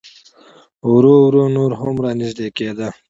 ورو 0.93 1.13
ورو 1.25 1.43
نور 1.55 1.71
هم 1.81 1.95
را 2.03 2.11
نږدې 2.19 2.47
کېده. 2.57 2.87